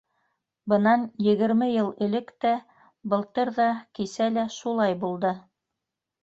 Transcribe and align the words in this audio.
Бынан 0.71 1.01
егерме 1.25 1.67
йыл 1.73 1.91
элек 2.05 2.31
тә, 2.45 2.53
былтыр 3.13 3.53
ҙа, 3.59 3.69
кисә 4.01 4.31
лә 4.39 4.47
шулай 4.57 4.99
булды. 5.05 5.37